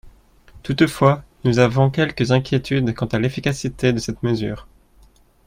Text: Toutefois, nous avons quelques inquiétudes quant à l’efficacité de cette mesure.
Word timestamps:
Toutefois, 0.63 1.23
nous 1.43 1.59
avons 1.59 1.91
quelques 1.91 2.31
inquiétudes 2.31 2.95
quant 2.95 3.05
à 3.05 3.19
l’efficacité 3.19 3.93
de 3.93 3.99
cette 3.99 4.23
mesure. 4.23 4.65